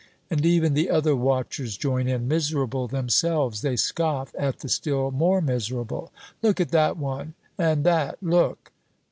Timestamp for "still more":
4.67-5.41